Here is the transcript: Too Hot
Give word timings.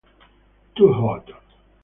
Too 0.75 0.89
Hot 0.95 1.29